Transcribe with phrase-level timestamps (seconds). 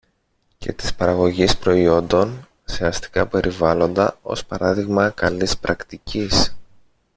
[0.57, 6.55] και της παραγωγής προϊόντων σε αστικά περιβάλλοντα, ως παράδειγμα καλής πρακτικής